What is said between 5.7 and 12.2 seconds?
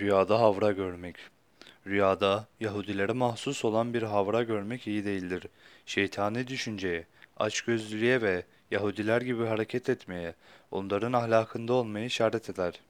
Şeytani düşünceye, açgözlülüğe ve Yahudiler gibi hareket etmeye, onların ahlakında olmaya